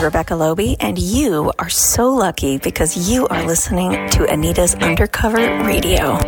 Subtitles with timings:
[0.00, 6.18] Rebecca Loby, and you are so lucky because you are listening to Anita's Undercover Radio.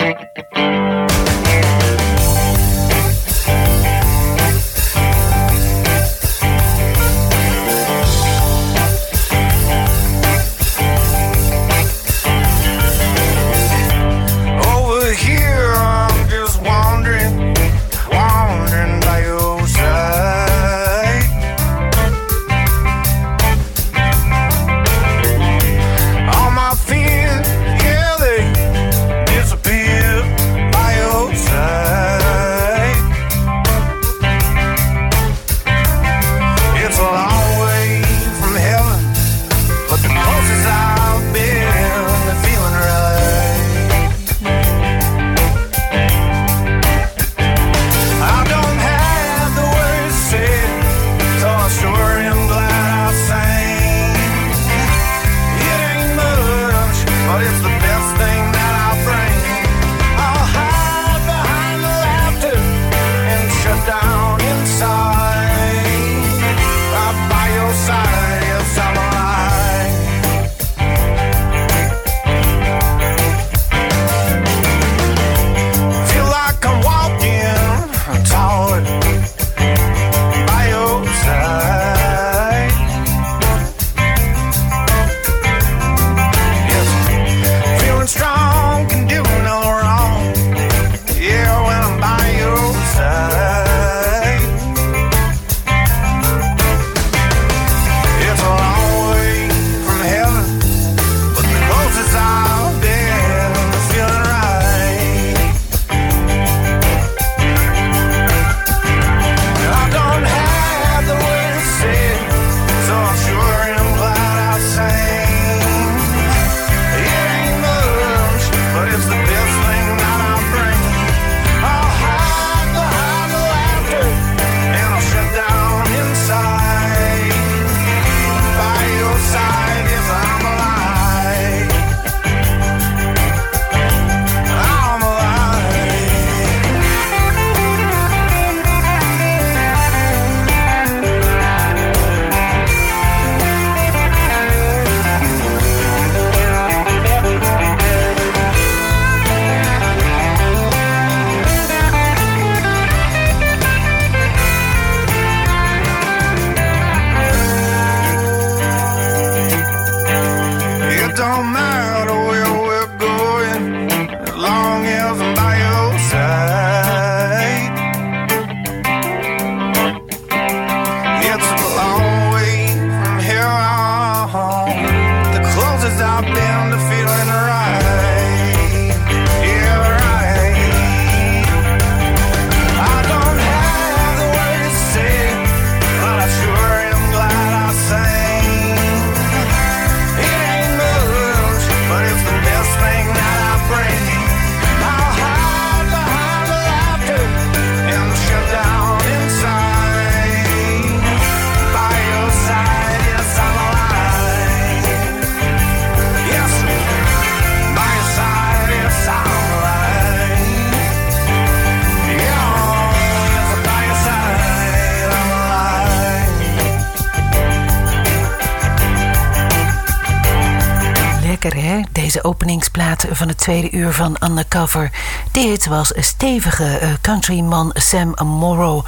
[222.24, 224.90] Openingsplaat van het tweede uur van Undercover.
[225.32, 228.84] Dit was stevige uh, countryman Sam Morrow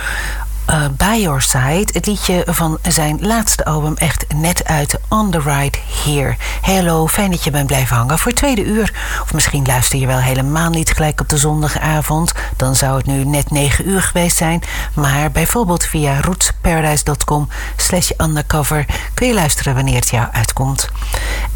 [0.73, 1.89] uh, By Your Side.
[1.93, 6.37] Het liedje van zijn laatste album, echt net uit On The Ride Here.
[6.61, 8.93] Hallo, fijn dat je bent blijven hangen voor tweede uur.
[9.23, 12.33] Of misschien luister je wel helemaal niet gelijk op de zondagavond.
[12.57, 14.63] Dan zou het nu net 9 uur geweest zijn.
[14.95, 20.91] Maar bijvoorbeeld via rootsparadise.com slash undercover kun je luisteren wanneer het jou uitkomt.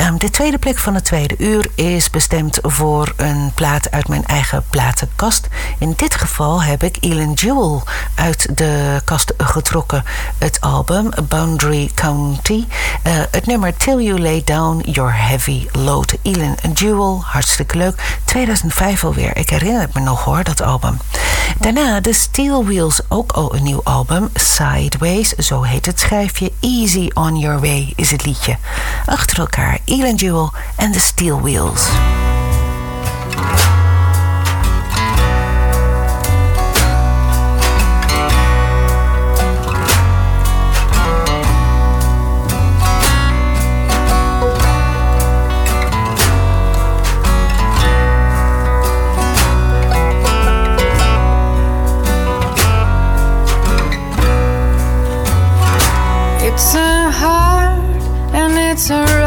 [0.00, 4.24] Um, de tweede plek van het tweede uur is bestemd voor een plaat uit mijn
[4.24, 5.48] eigen platenkast.
[5.78, 7.82] In dit geval heb ik Elin Jewel
[8.14, 10.04] uit de kast getrokken.
[10.38, 12.64] Het album Boundary County.
[13.06, 16.14] Uh, het nummer Till You Lay Down Your Heavy Load.
[16.22, 18.18] Elin Jewel, hartstikke leuk.
[18.24, 19.36] 2005 alweer.
[19.36, 20.98] Ik herinner het me nog hoor, dat album.
[21.58, 24.28] Daarna de Steel Wheels, ook al een nieuw album.
[24.34, 26.52] Sideways, zo heet het schrijfje.
[26.60, 28.56] Easy On Your Way is het liedje.
[29.06, 31.88] Achter elkaar Elin Jewel en de Steel Wheels.
[56.56, 57.84] it's a hard
[58.32, 59.25] and it's a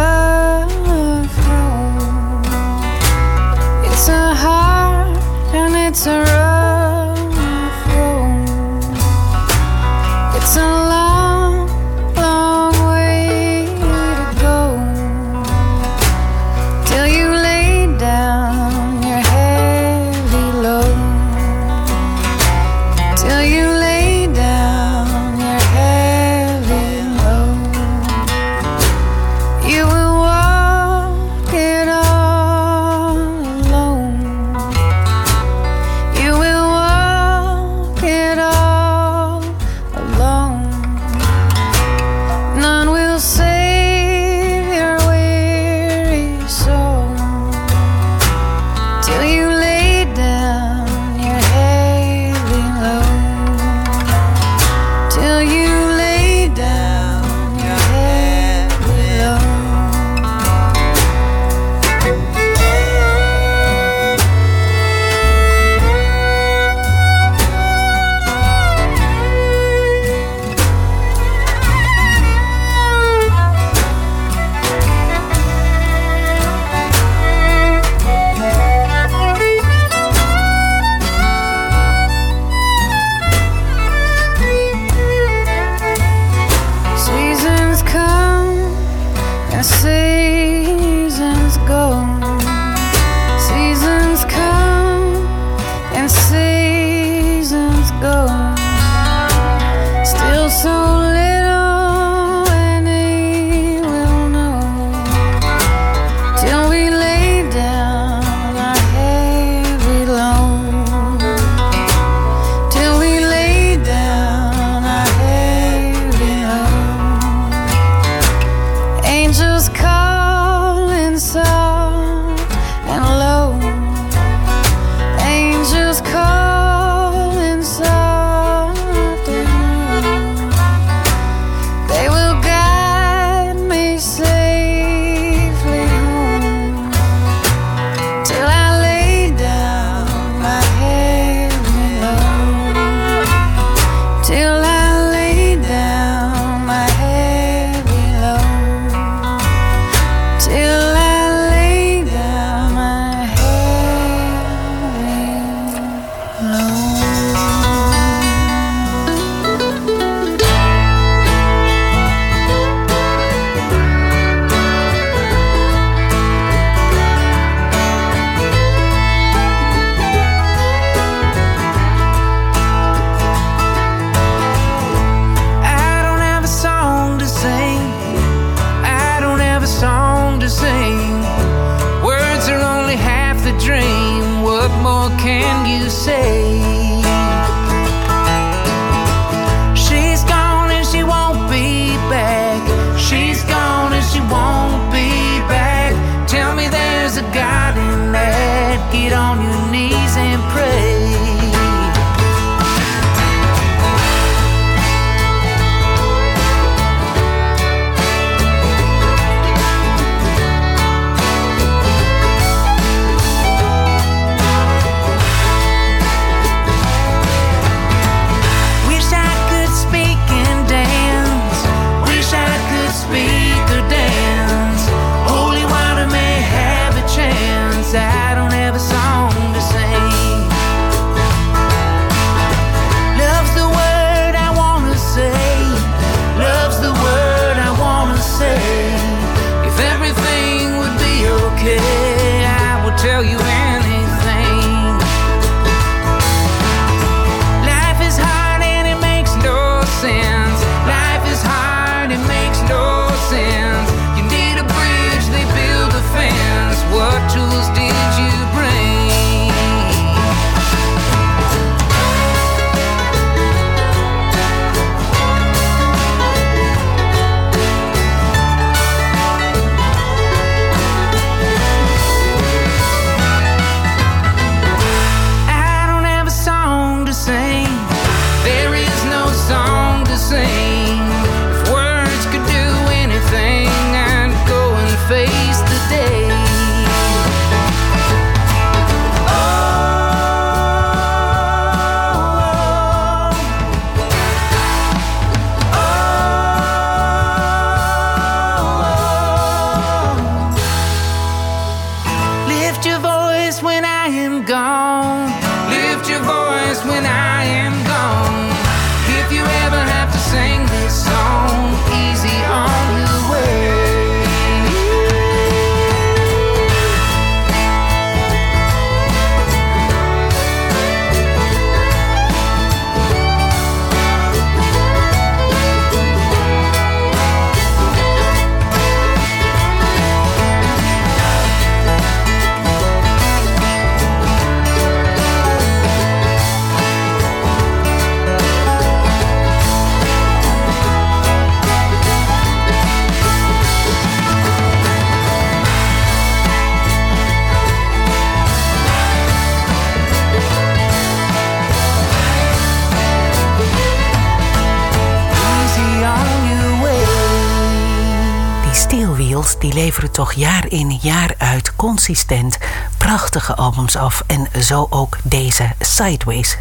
[360.19, 362.57] toch jaar in jaar uit consistent
[362.97, 364.23] prachtige albums af.
[364.27, 366.57] En zo ook deze Sideways.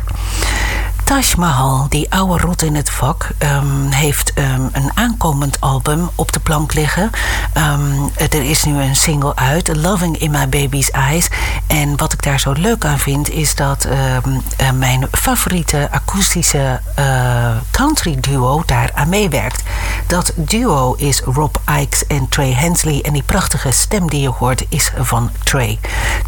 [1.05, 6.33] Taj Mahal, die oude rot in het vak, um, heeft um, een aankomend album op
[6.33, 7.11] de plank liggen.
[7.57, 11.29] Um, er is nu een single uit, Loving in My Baby's Eyes.
[11.67, 18.17] En wat daar zo leuk aan vind, is dat uh, mijn favoriete akoestische uh, country
[18.21, 19.63] duo daar aan meewerkt.
[20.07, 23.01] Dat duo is Rob Ikes en Trey Hensley.
[23.03, 25.79] En die prachtige stem die je hoort is van Trey.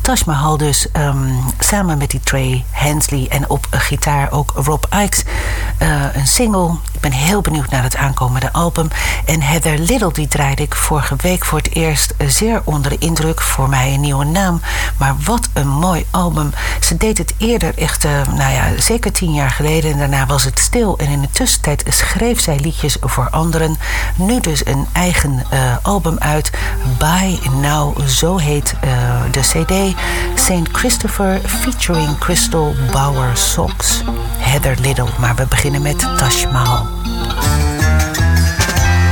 [0.03, 0.87] Taj Mahal dus
[1.59, 5.25] samen met die Trey Hensley en op gitaar ook Rob Ikes.
[5.83, 6.71] Uh, een single.
[7.01, 8.89] Ik ben heel benieuwd naar het aankomende album.
[9.25, 13.41] En Heather Little, die draaide ik vorige week voor het eerst zeer onder de indruk.
[13.41, 14.61] Voor mij een nieuwe naam.
[14.99, 16.51] Maar wat een mooi album.
[16.81, 19.93] Ze deed het eerder echt, uh, nou ja, zeker tien jaar geleden.
[19.93, 20.99] En daarna was het stil.
[20.99, 23.77] En in de tussentijd schreef zij liedjes voor anderen.
[24.17, 26.51] Nu dus een eigen uh, album uit.
[26.99, 28.75] By Now, zo heet
[29.31, 29.97] de CD.
[30.35, 30.69] St.
[30.73, 34.03] Christopher featuring Crystal Bauer Socks.
[34.51, 36.89] Heather Little, maar we beginnen met Taj Mahal.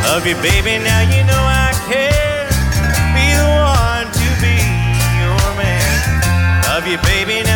[0.03, 2.47] Love you baby, now you know I care.
[3.15, 4.57] Be the one to be
[5.21, 6.63] your man.
[6.63, 7.48] Love you baby,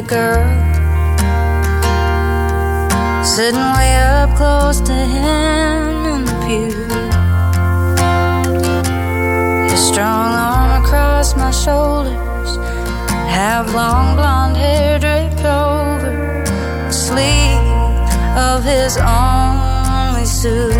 [0.00, 0.46] that girl
[3.24, 6.70] sitting way up close to him in the pew.
[9.70, 12.50] His strong arm across my shoulders,
[13.28, 16.44] have long blonde hair draped over
[16.86, 17.58] the sleeve
[18.36, 20.77] of his only suit.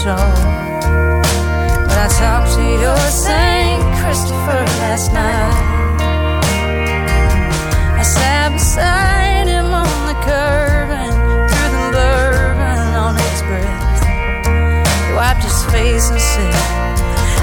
[0.00, 0.32] control.
[1.88, 3.82] But I talked to your St.
[4.00, 6.00] Christopher last night.
[7.98, 11.12] I sat beside him on the curb and
[11.50, 14.02] threw the bourbon on his breath.
[15.06, 16.54] He wiped his face and said,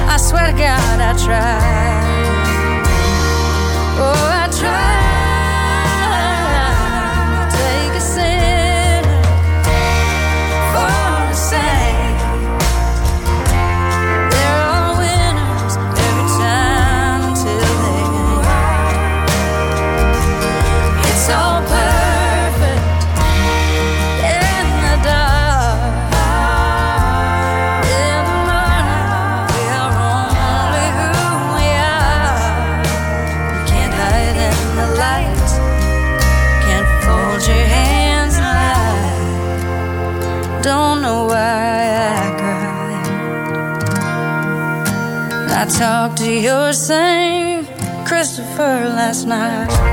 [0.10, 2.08] I swear to God, I tried.
[4.00, 4.47] Oh, I
[46.08, 47.68] talked to your saint,
[48.08, 49.87] Christopher last night.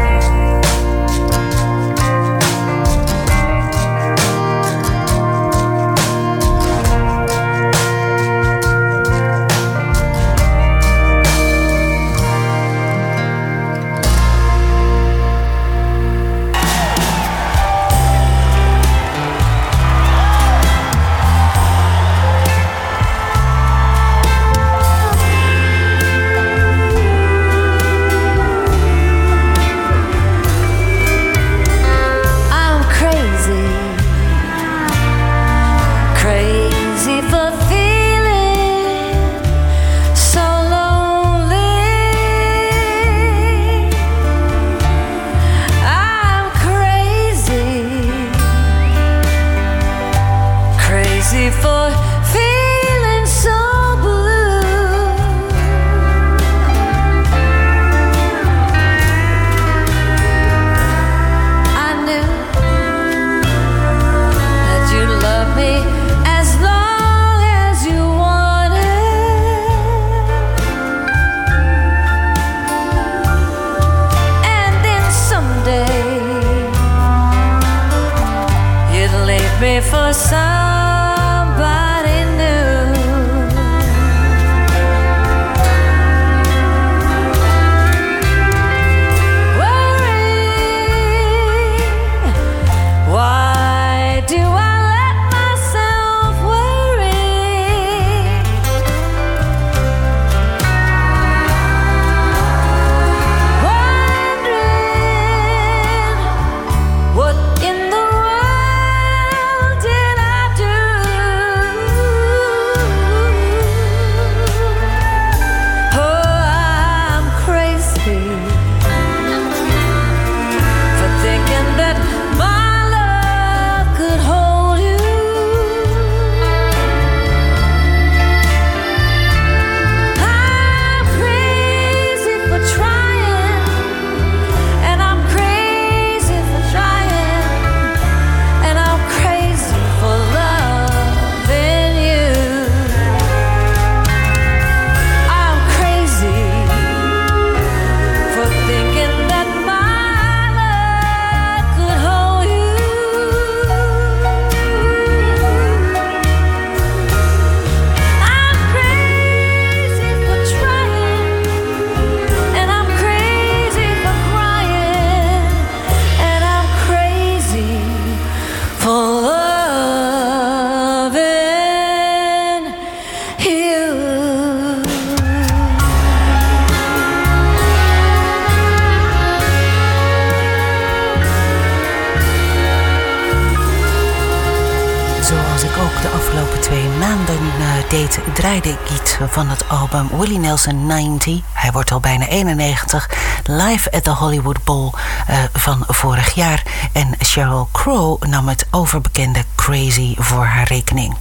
[189.94, 191.40] Album Willie Nelson 90.
[191.52, 193.10] Hij wordt al bijna 91.
[193.44, 194.90] Live at the Hollywood Bowl
[195.30, 196.62] uh, van vorig jaar.
[196.92, 201.16] En Sheryl Crow nam het overbekende Crazy voor haar rekening.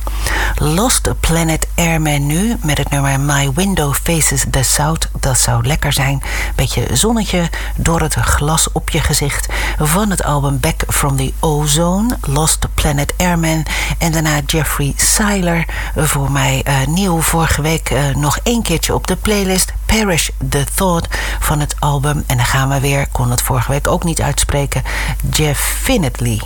[0.55, 5.09] Lost Planet Airman nu met het nummer My Window Faces the South.
[5.23, 6.23] Dat zou lekker zijn.
[6.55, 9.47] Beetje zonnetje door het glas op je gezicht.
[9.79, 12.17] Van het album Back from the Ozone.
[12.21, 13.65] Lost Planet Airman.
[13.97, 15.65] En daarna Jeffrey Seiler.
[15.95, 17.21] Voor mij uh, nieuw.
[17.21, 19.73] Vorige week uh, nog één keertje op de playlist.
[19.85, 21.07] Perish the Thought
[21.39, 22.23] van het album.
[22.27, 23.07] En dan gaan we weer.
[23.11, 24.83] kon het vorige week ook niet uitspreken.
[25.29, 26.41] Jeff Finnetley.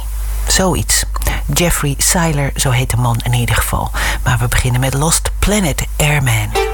[0.47, 1.03] Zoiets.
[1.53, 3.91] Jeffrey Seiler, zo heet de man in ieder geval.
[4.23, 6.66] Maar we beginnen met Lost Planet Airman.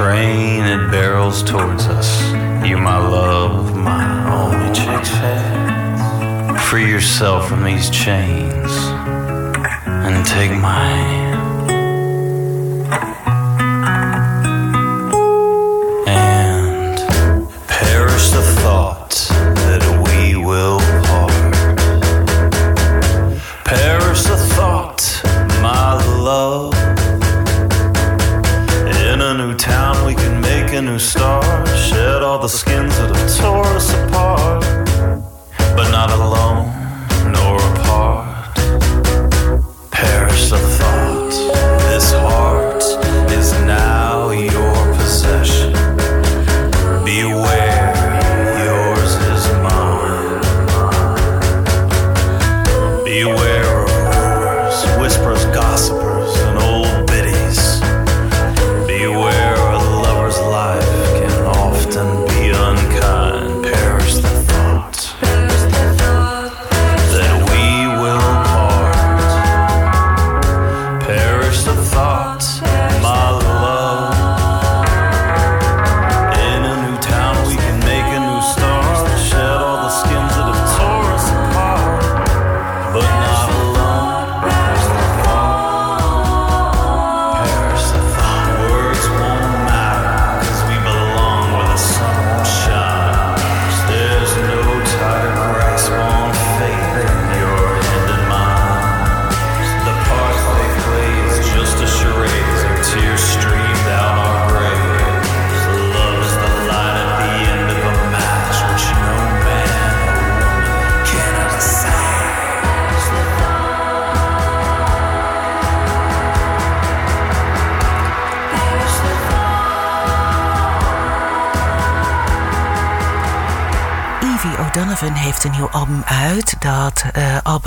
[0.00, 2.22] train, it barrels towards us.
[2.66, 5.10] You, my love, my only chance.
[6.70, 8.72] Free yourself from these chains
[9.86, 11.09] and take my hand.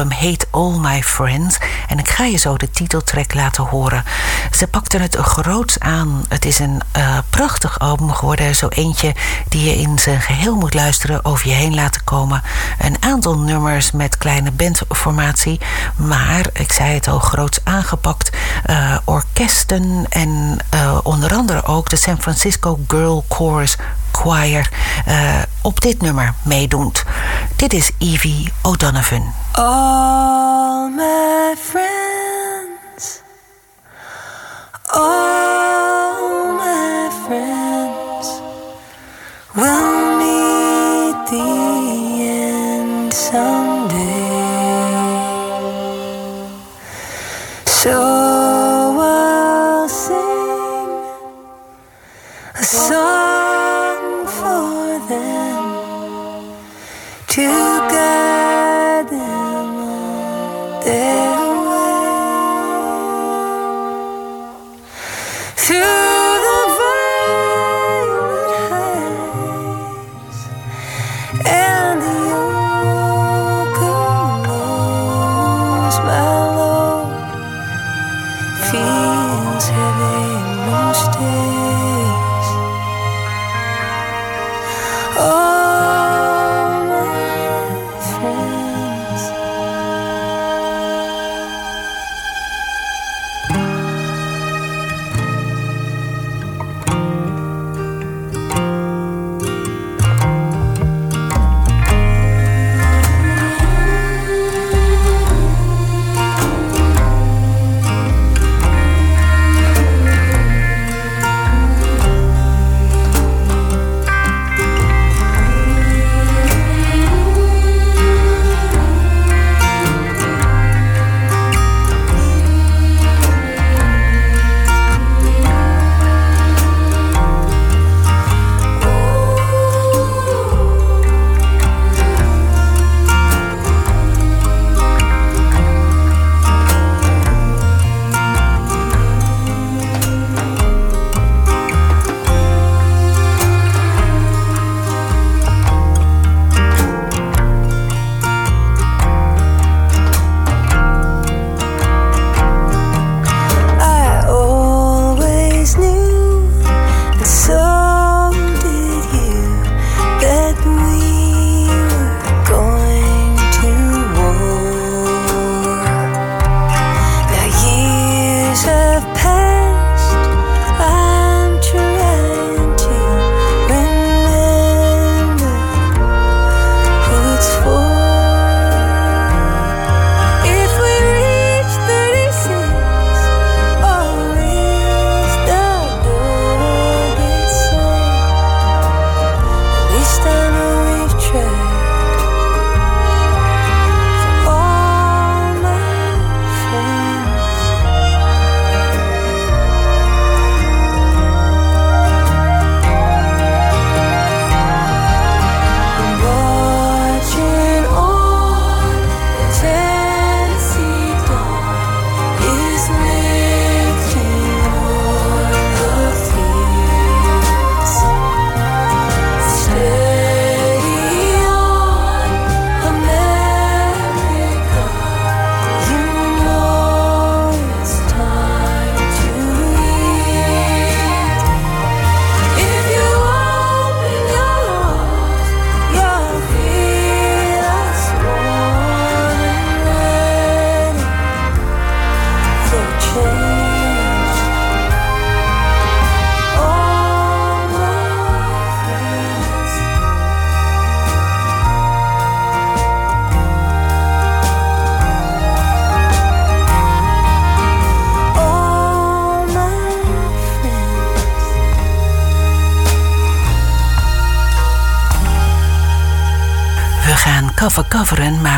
[0.03, 1.62] Album heet All My Friends.
[2.33, 4.03] Je zo de titeltrack laten horen.
[4.51, 6.25] Ze pakte het groots aan.
[6.29, 8.55] Het is een uh, prachtig album geworden.
[8.55, 9.15] Zo eentje
[9.49, 12.41] die je in zijn geheel moet luisteren, over je heen laten komen.
[12.79, 15.59] Een aantal nummers met kleine bandformatie.
[15.95, 18.37] Maar, ik zei het al, groots aangepakt.
[18.69, 20.57] Uh, orkesten en
[21.03, 23.77] onder andere ook de San Francisco Girl Chorus
[24.11, 24.69] Choir
[25.61, 27.03] op dit nummer meedoet.
[27.55, 29.33] Dit is Evie O'Donovan.
[29.51, 32.02] All my friends
[34.91, 38.41] All my friends.
[39.55, 40.02] Will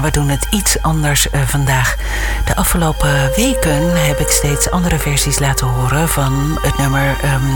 [0.05, 1.95] we doen het iets anders eh, vandaag.
[2.45, 7.55] De afgelopen weken heb ik steeds andere versies laten horen van het nummer ehm,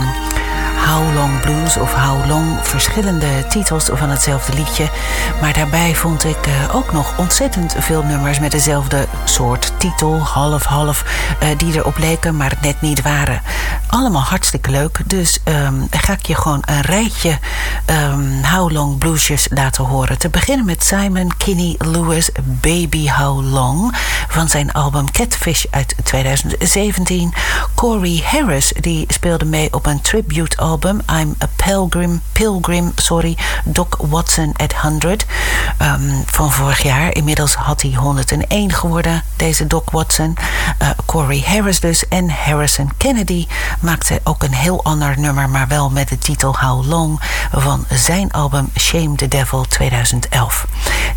[0.86, 2.58] How Long Blues of How Long.
[2.62, 4.88] Verschillende titels van hetzelfde liedje.
[5.40, 11.04] Maar daarbij vond ik eh, ook nog ontzettend veel nummers met dezelfde soort titel, half-half,
[11.42, 13.42] uh, die erop leken, maar net niet waren.
[13.90, 15.00] Allemaal hartstikke leuk.
[15.06, 17.38] Dus um, ga ik je gewoon een rijtje
[17.86, 20.18] um, How Long Bluesjes laten horen.
[20.18, 23.96] Te beginnen met Simon Kinney Lewis, Baby How Long,
[24.28, 27.34] van zijn album Catfish uit 2017.
[27.74, 33.88] Corey Harris, die speelde mee op een tribute album, I'm a Pilgrim, Pilgrim, sorry, Doc
[33.98, 35.26] Watson at 100,
[35.82, 37.14] um, van vorig jaar.
[37.14, 40.36] Inmiddels had hij 101 geworden, deze Doc Watson.
[40.82, 43.46] Uh, Corey Harris dus en Harrison Kennedy
[43.80, 47.20] maakte ook een heel ander nummer, maar wel met de titel How Long
[47.52, 50.66] van zijn album Shame the Devil 2011.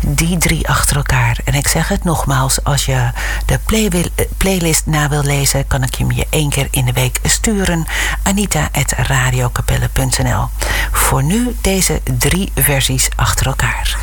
[0.00, 1.38] Die drie achter elkaar.
[1.44, 3.10] En ik zeg het nogmaals, als je
[3.46, 7.18] de play playlist na wil lezen, kan ik hem je één keer in de week
[7.22, 7.86] sturen.
[8.22, 10.48] Anita.radiokapelle.nl
[10.92, 13.96] Voor nu deze drie versies achter elkaar.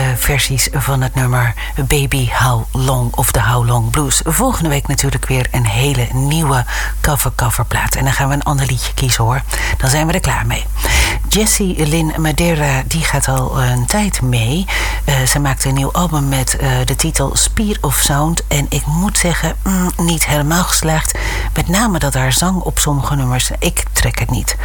[0.00, 4.20] Eh, versies van het nummer Baby How Long of de How Long Blues.
[4.24, 6.64] Volgende week natuurlijk weer een hele nieuwe
[7.00, 7.94] cover-coverplaat.
[7.94, 9.42] En dan gaan we een ander liedje kiezen hoor.
[9.78, 10.64] Dan zijn we er klaar mee.
[11.32, 14.66] Jessie Lynn Madeira die gaat al een tijd mee.
[15.08, 18.46] Uh, ze maakte een nieuw album met uh, de titel Speed of Sound.
[18.46, 21.18] En ik moet zeggen, mm, niet helemaal geslaagd.
[21.54, 24.56] Met name dat haar zang op sommige nummers, ik trek het niet.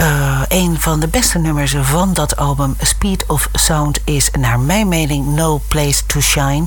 [0.00, 4.88] Uh, een van de beste nummers van dat album Speed of Sound is naar mijn
[4.88, 6.64] mening No Place to Shine.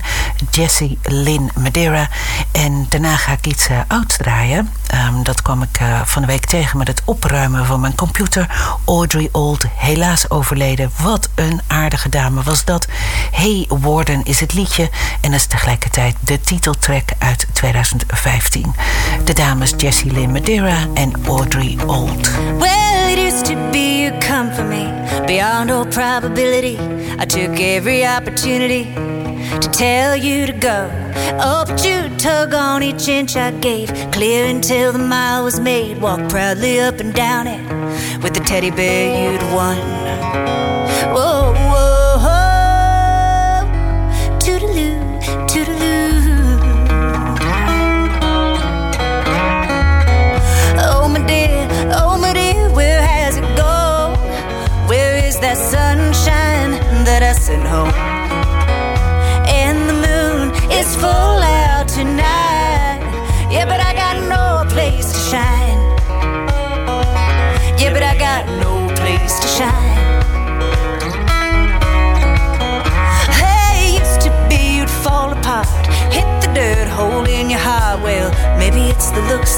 [0.52, 2.10] Jessie Lynn Madeira.
[2.52, 4.70] En daarna ga ik iets ouds draaien.
[4.94, 8.50] Um, dat kwam ik van de week tegen met het opruimen van mijn computer.
[8.86, 10.92] Audrey Old, helaas overleden.
[11.02, 12.88] Wat een aardige dame was dat.
[13.32, 14.90] Hey Warden is het liedje
[15.22, 18.74] en is tegelijkertijd de titeltrack uit 2015.
[19.24, 22.32] De dames Jessie Lynn Madeira en Audrey Old.
[22.58, 24.86] Well, it used to be you come for me
[25.26, 26.78] beyond all probability.
[27.22, 28.86] I took every opportunity
[29.60, 30.89] to tell you to go.
[31.39, 36.02] Oh, but you tug on each inch I gave, clear until the mile was made.
[36.02, 37.62] Walk proudly up and down it
[38.24, 39.78] with the teddy bear you'd won.
[41.14, 41.91] Whoa, whoa.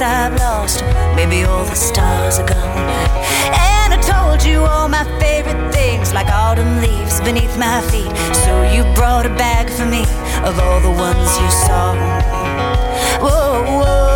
[0.03, 0.83] I've lost,
[1.15, 2.77] maybe all the stars are gone.
[3.55, 8.11] And I told you all my favorite things, like autumn leaves beneath my feet.
[8.43, 10.03] So you brought a bag for me
[10.43, 11.95] of all the ones you saw.
[13.21, 14.12] Whoa, whoa.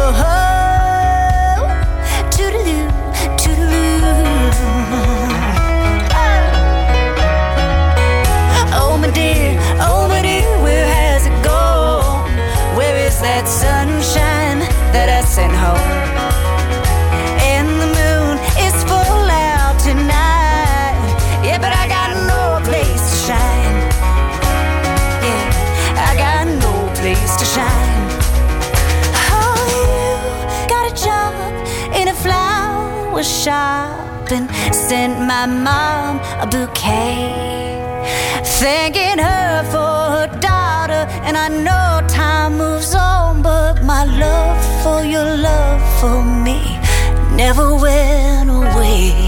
[33.18, 38.04] Flower shop and sent my mom a bouquet.
[38.60, 45.04] Thanking her for her daughter, and I know time moves on, but my love for
[45.04, 46.80] your love for me
[47.36, 49.27] never went away.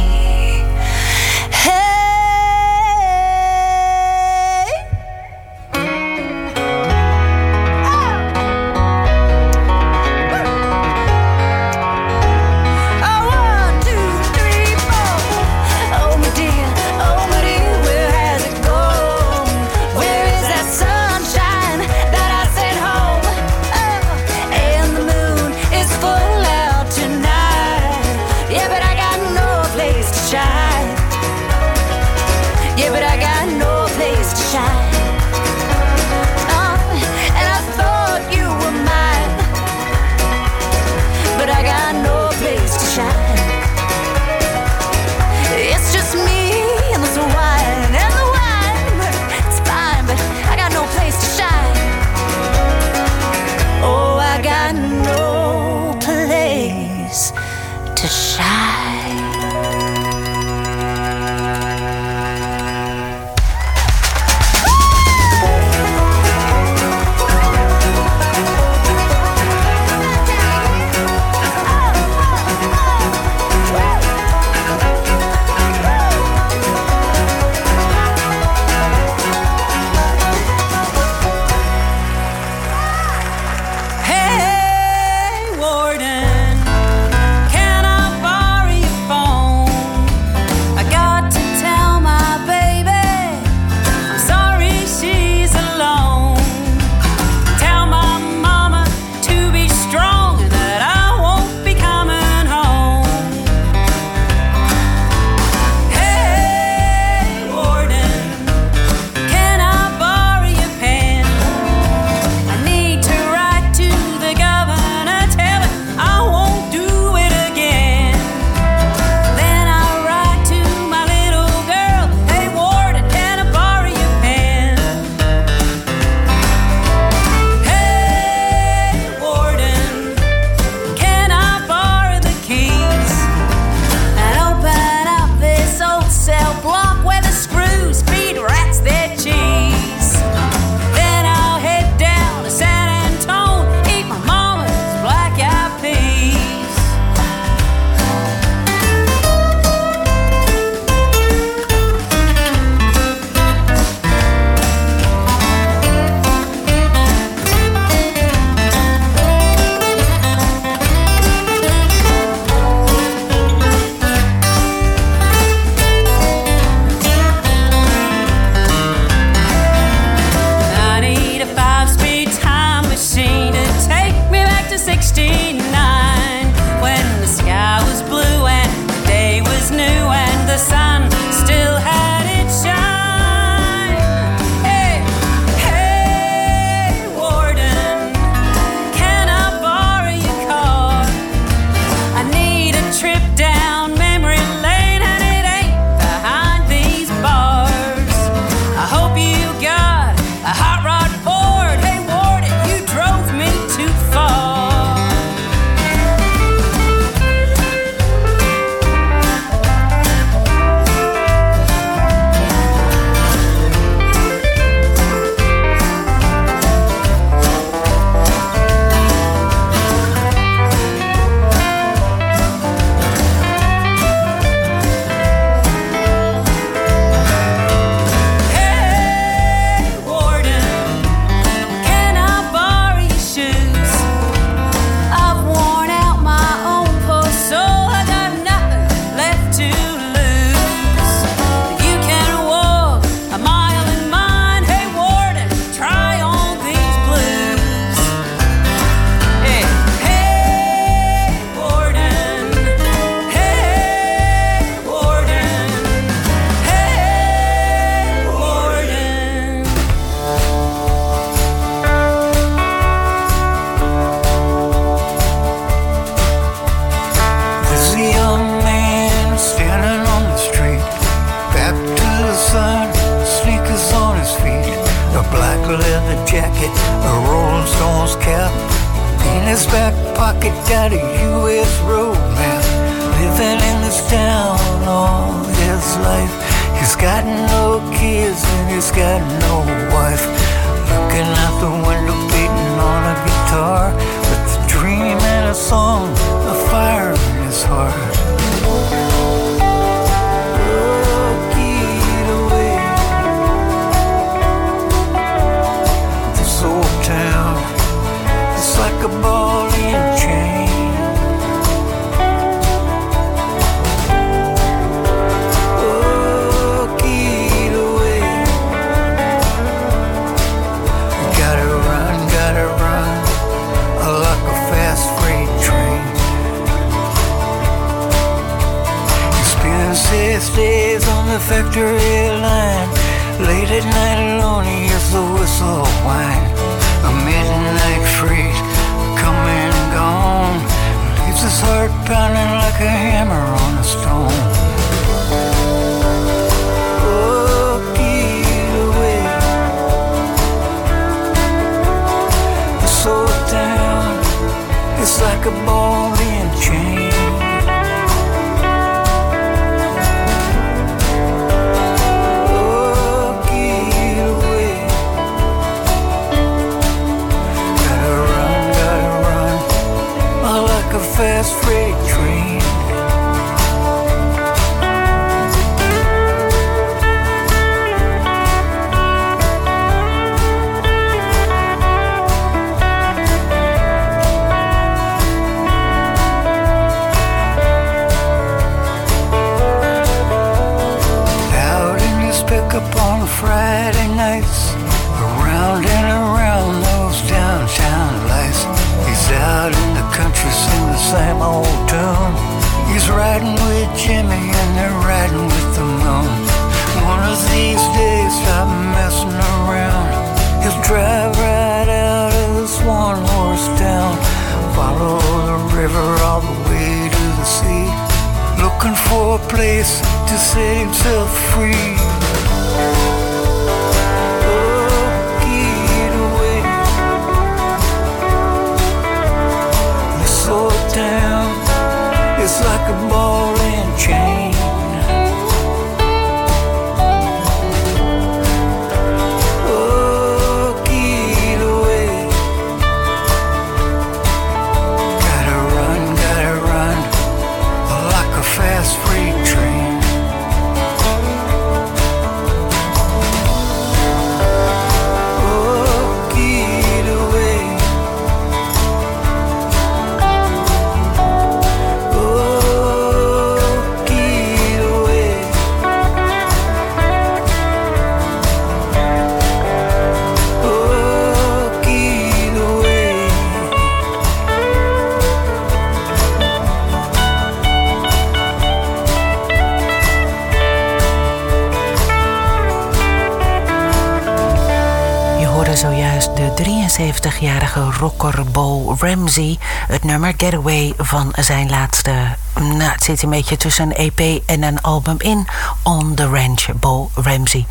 [488.98, 489.58] Ramsey.
[489.88, 492.12] Het nummer Getaway van zijn laatste...
[492.60, 495.47] Nou, het zit een beetje tussen een EP en een album in.
[495.84, 497.66] On the Ranch, Bo Ramsey.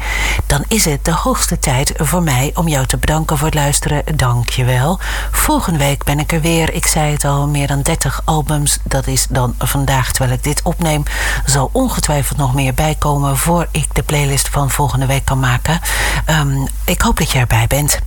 [0.46, 4.16] Dan is het de hoogste tijd voor mij om jou te bedanken voor het luisteren.
[4.16, 4.98] Dank je wel.
[5.30, 6.72] Volgende week ben ik er weer.
[6.72, 8.78] Ik zei het al, meer dan 30 albums.
[8.84, 11.02] Dat is dan vandaag, terwijl ik dit opneem...
[11.44, 13.36] zal ongetwijfeld nog meer bijkomen...
[13.36, 15.80] voor ik de playlist van volgende week kan maken.
[16.24, 17.98] Ehm, ik hoop dat je erbij bent.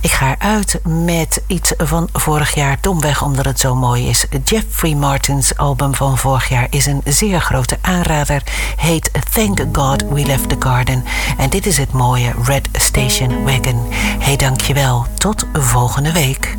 [0.00, 4.26] Ik ga eruit met iets van vorig jaar, domweg omdat het zo mooi is.
[4.44, 8.42] Jeffrey Martin's album van vorig jaar is een zeer grote aanrader.
[8.76, 11.04] Heet Thank God We Left the Garden.
[11.36, 13.86] En dit is het mooie Red Station Wagon.
[14.18, 15.06] Hey, dankjewel.
[15.14, 16.56] Tot volgende week.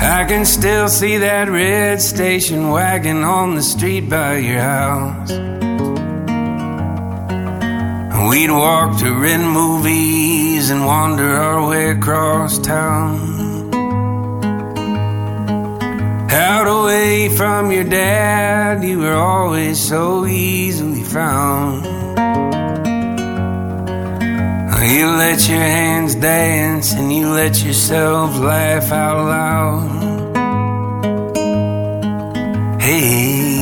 [0.00, 5.32] I can still see that red station wagon on the street by your house.
[8.28, 13.51] We'd walk to rent movies and wander our way across town.
[16.32, 21.84] Out away from your dad, you were always so easily found.
[24.92, 30.02] You let your hands dance and you let yourself laugh out loud.
[32.82, 33.61] Hey,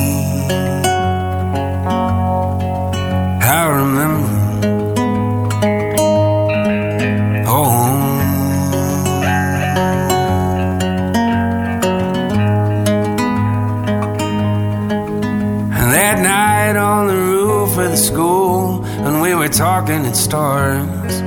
[19.51, 21.21] talking at stars.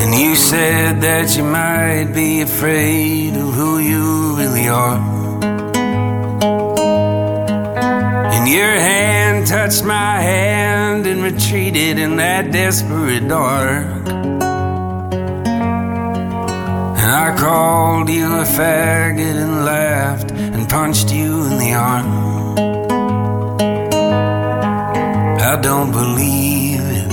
[0.00, 4.98] And you said that you might be afraid of who you really are.
[8.34, 14.08] And your hand touched my hand and retreated in that desperate dark.
[17.02, 22.21] And I called you a faggot and laughed and punched you in the arm.
[25.82, 27.12] Don't believe it.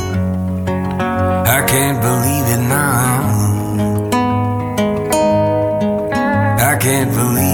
[1.57, 3.19] I can't believe it now.
[6.69, 7.48] I can't believe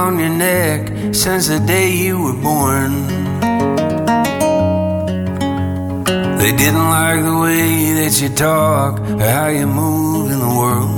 [0.00, 2.92] on your neck since the day you were born.
[6.40, 10.89] They didn't like the way that you talk or how you move in the world.